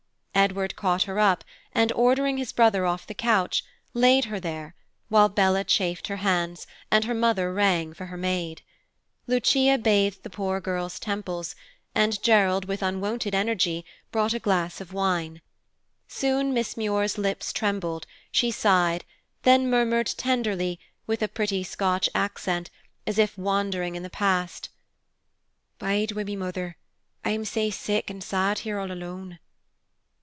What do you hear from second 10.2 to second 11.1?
the poor girl's